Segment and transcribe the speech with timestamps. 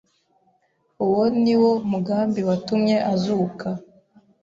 [1.05, 3.67] Uwo ni wo mugambi watumye azuka.